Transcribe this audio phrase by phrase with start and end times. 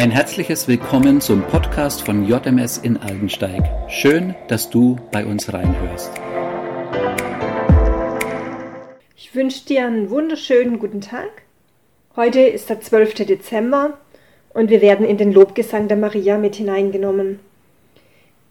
[0.00, 3.62] Ein herzliches Willkommen zum Podcast von JMS in Aldensteig.
[3.90, 6.10] Schön, dass du bei uns reinhörst.
[9.14, 11.28] Ich wünsche dir einen wunderschönen guten Tag.
[12.16, 13.26] Heute ist der 12.
[13.26, 13.98] Dezember
[14.54, 17.38] und wir werden in den Lobgesang der Maria mit hineingenommen.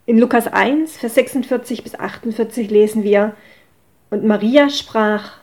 [0.06, 3.36] In Lukas 1, Vers 46 bis 48 lesen wir,
[4.12, 5.40] Und Maria sprach,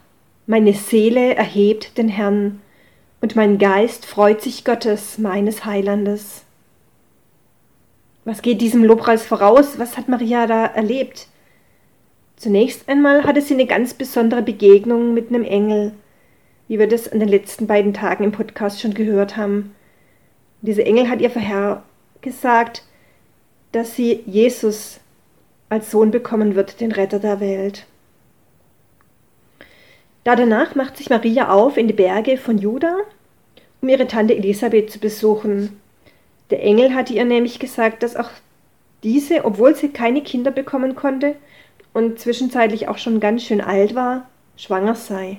[0.47, 2.61] Meine Seele erhebt den Herrn
[3.27, 6.45] und mein Geist freut sich Gottes, meines Heilandes.
[8.25, 9.81] Was geht diesem Lobpreis voraus?
[9.81, 11.27] Was hat Maria da erlebt?
[12.37, 15.95] Zunächst einmal hatte sie eine ganz besondere Begegnung mit einem Engel,
[16.69, 19.75] wie wir das an den letzten beiden Tagen im Podcast schon gehört haben.
[20.63, 22.85] Dieser Engel hat ihr vorhergesagt,
[23.73, 25.01] dass sie Jesus
[25.69, 27.87] als Sohn bekommen wird, den Retter der Welt.
[30.23, 32.99] Da danach macht sich Maria auf in die Berge von Juda,
[33.87, 35.81] um ihre Tante Elisabeth zu besuchen.
[36.51, 38.31] Der Engel hatte ihr nämlich gesagt, dass auch
[39.05, 41.37] diese, obwohl sie keine Kinder bekommen konnte
[41.93, 45.39] und zwischenzeitlich auch schon ganz schön alt war, schwanger sei.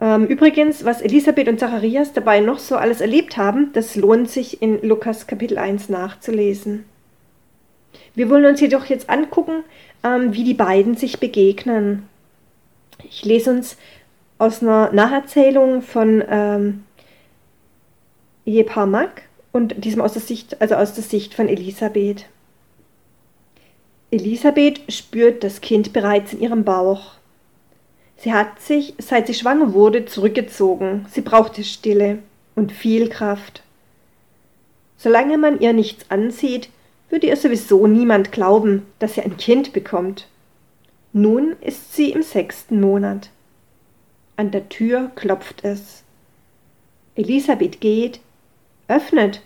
[0.00, 4.60] Ähm, übrigens, was Elisabeth und Zacharias dabei noch so alles erlebt haben, das lohnt sich
[4.60, 6.84] in Lukas Kapitel 1 nachzulesen.
[8.16, 9.62] Wir wollen uns jedoch jetzt angucken,
[10.02, 12.08] ähm, wie die beiden sich begegnen.
[13.04, 13.76] Ich lese uns
[14.40, 16.84] aus einer Nacherzählung von ähm,
[18.46, 22.24] Ehepaar Mack und diesem aus der Sicht, also aus der Sicht von Elisabeth.
[24.10, 27.12] Elisabeth spürt das Kind bereits in ihrem Bauch.
[28.16, 31.04] Sie hat sich, seit sie schwanger wurde, zurückgezogen.
[31.10, 32.20] Sie brauchte Stille
[32.54, 33.62] und viel Kraft.
[34.96, 36.70] Solange man ihr nichts ansieht,
[37.10, 40.28] würde ihr sowieso niemand glauben, dass sie ein Kind bekommt.
[41.12, 43.28] Nun ist sie im sechsten Monat.
[44.40, 46.02] An der Tür klopft es.
[47.14, 48.20] Elisabeth geht,
[48.88, 49.42] öffnet,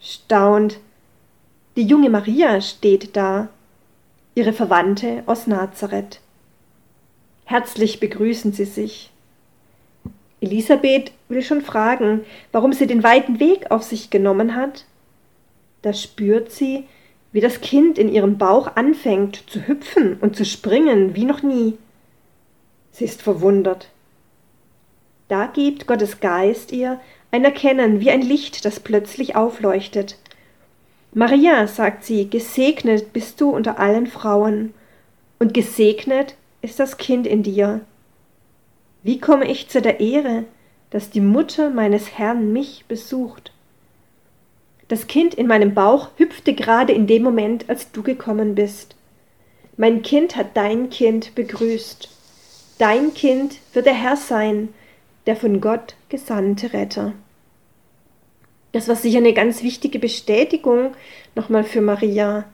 [0.00, 0.80] staunt.
[1.76, 3.50] Die junge Maria steht da,
[4.34, 6.18] ihre Verwandte aus Nazareth.
[7.44, 9.12] Herzlich begrüßen sie sich.
[10.40, 14.86] Elisabeth will schon fragen, warum sie den weiten Weg auf sich genommen hat.
[15.82, 16.88] Da spürt sie,
[17.30, 21.78] wie das Kind in ihrem Bauch anfängt zu hüpfen und zu springen wie noch nie.
[22.90, 23.91] Sie ist verwundert.
[25.28, 27.00] Da gibt Gottes Geist ihr
[27.30, 30.18] ein Erkennen wie ein Licht, das plötzlich aufleuchtet.
[31.14, 34.74] Maria, sagt sie, gesegnet bist du unter allen Frauen,
[35.38, 37.80] und gesegnet ist das Kind in dir.
[39.02, 40.44] Wie komme ich zu der Ehre,
[40.90, 43.52] dass die Mutter meines Herrn mich besucht?
[44.88, 48.94] Das Kind in meinem Bauch hüpfte gerade in dem Moment, als du gekommen bist.
[49.76, 52.10] Mein Kind hat dein Kind begrüßt.
[52.78, 54.68] Dein Kind wird der Herr sein,
[55.26, 57.12] der von Gott gesandte Retter.
[58.72, 60.92] Das war sicher eine ganz wichtige Bestätigung
[61.34, 62.44] nochmal für Maria.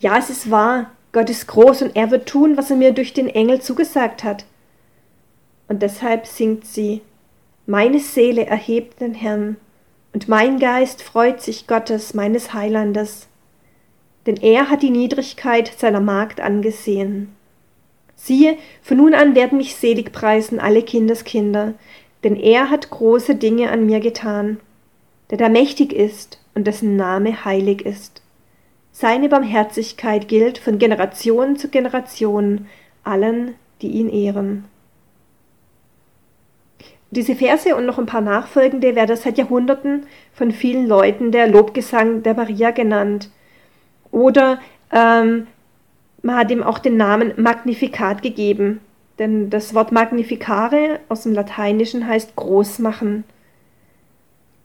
[0.00, 3.12] Ja, es ist wahr, Gott ist groß und er wird tun, was er mir durch
[3.12, 4.44] den Engel zugesagt hat.
[5.68, 7.02] Und deshalb singt sie,
[7.66, 9.56] meine Seele erhebt den Herrn,
[10.12, 13.26] und mein Geist freut sich Gottes, meines Heilandes,
[14.26, 17.34] denn er hat die Niedrigkeit seiner Magd angesehen.
[18.16, 21.74] Siehe, von nun an werden mich selig preisen alle Kindeskinder,
[22.22, 24.58] denn er hat große Dinge an mir getan,
[25.30, 28.22] der da mächtig ist und dessen Name heilig ist.
[28.92, 32.66] Seine Barmherzigkeit gilt von Generation zu Generation
[33.02, 34.64] allen, die ihn ehren.
[37.10, 42.22] Diese Verse und noch ein paar nachfolgende werden seit Jahrhunderten von vielen Leuten der Lobgesang
[42.22, 43.30] der Maria genannt.
[44.10, 44.60] Oder
[44.92, 45.46] ähm,
[46.24, 48.80] man hat ihm auch den Namen Magnificat gegeben,
[49.18, 53.24] denn das Wort Magnificare aus dem Lateinischen heißt groß machen.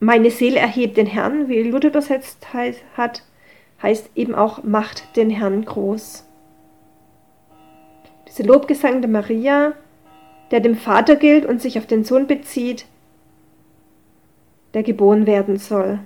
[0.00, 3.22] Meine Seele erhebt den Herrn, wie Luther übersetzt hat,
[3.82, 6.24] heißt eben auch macht den Herrn groß.
[8.26, 9.74] Diese Lobgesang der Maria
[10.50, 12.86] der dem Vater gilt und sich auf den Sohn bezieht,
[14.74, 16.00] der geboren werden soll.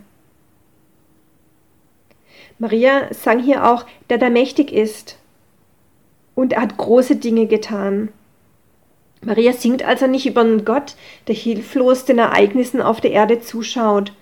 [2.59, 5.17] Maria sang hier auch, der da mächtig ist
[6.35, 8.11] und er hat große Dinge getan.
[9.23, 10.97] Maria singt also nicht über einen Gott,
[11.29, 14.13] der hilflos den Ereignissen auf der Erde zuschaut,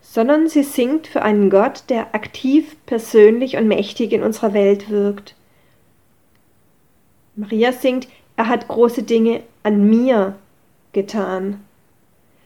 [0.00, 5.34] sondern sie singt für einen Gott, der aktiv, persönlich und mächtig in unserer Welt wirkt.
[7.36, 10.36] Maria singt, er hat große Dinge an mir
[10.92, 11.64] getan.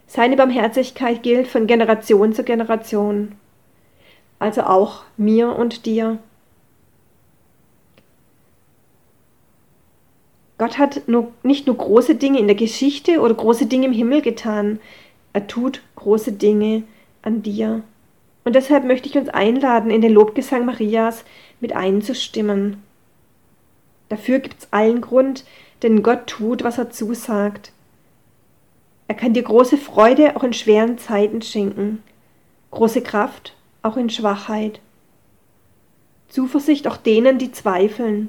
[0.07, 3.35] Seine Barmherzigkeit gilt von Generation zu Generation,
[4.39, 6.19] also auch mir und dir.
[10.59, 14.23] Gott hat nur, nicht nur große Dinge in der Geschichte oder große Dinge im Himmel
[14.23, 14.81] getan,
[15.33, 16.83] er tut große Dinge
[17.23, 17.83] an dir.
[18.45, 21.25] Und deshalb möchte ich uns einladen, in den Lobgesang Marias
[21.61, 22.83] mit einzustimmen.
[24.09, 25.45] Dafür gibt's allen Grund,
[25.83, 27.73] denn Gott tut, was er zusagt.
[29.07, 32.03] Er kann dir große Freude auch in schweren Zeiten schenken,
[32.71, 34.81] große Kraft auch in Schwachheit,
[36.29, 38.29] Zuversicht auch denen, die zweifeln.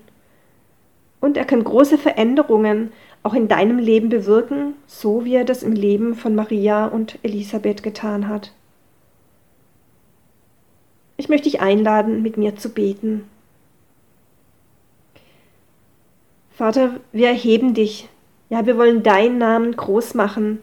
[1.21, 2.91] Und er kann große Veränderungen
[3.23, 7.83] auch in deinem Leben bewirken, so wie er das im Leben von Maria und Elisabeth
[7.83, 8.53] getan hat.
[11.17, 13.25] Ich möchte dich einladen, mit mir zu beten.
[16.51, 18.07] Vater, wir erheben dich.
[18.49, 20.59] Ja, wir wollen deinen Namen groß machen.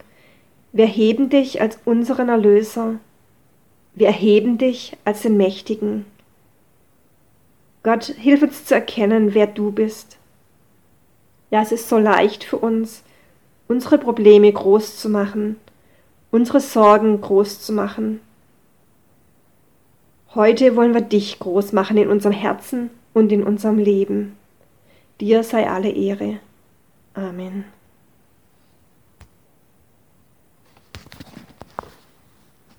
[0.72, 2.96] Wir erheben dich als unseren Erlöser.
[3.94, 6.04] Wir erheben dich als den Mächtigen.
[7.82, 10.18] Gott, hilf uns zu erkennen, wer du bist.
[11.50, 13.02] Ja, es ist so leicht für uns,
[13.68, 15.56] unsere Probleme groß zu machen,
[16.30, 18.20] unsere Sorgen groß zu machen.
[20.34, 24.36] Heute wollen wir dich groß machen in unserem Herzen und in unserem Leben.
[25.20, 26.40] Dir sei alle Ehre.
[27.14, 27.64] Amen.